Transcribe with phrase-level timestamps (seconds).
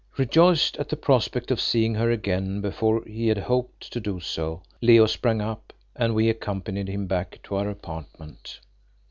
[0.17, 4.63] Rejoiced at the prospect of seeing her again before he had hoped to do so,
[4.81, 8.61] Leo sprang up and we accompanied him back to our apartment.